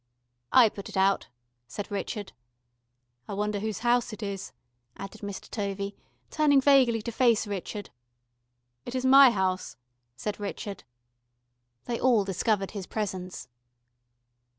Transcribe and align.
"I 0.51 0.67
put 0.69 0.89
it 0.89 0.97
out," 0.97 1.27
said 1.67 1.91
Richard. 1.91 2.31
"I 3.27 3.35
wonder 3.35 3.59
whose 3.59 3.81
house 3.85 4.11
it 4.11 4.23
is?" 4.23 4.51
added 4.97 5.21
Mr. 5.21 5.47
Tovey, 5.47 5.95
turning 6.31 6.59
vaguely 6.59 7.03
to 7.03 7.11
face 7.11 7.45
Richard. 7.45 7.91
"It 8.83 8.95
is 8.95 9.05
my 9.05 9.29
house," 9.29 9.77
said 10.15 10.39
Richard. 10.39 10.85
They 11.85 11.99
all 11.99 12.25
discovered 12.25 12.71
his 12.71 12.87
presence. 12.87 13.47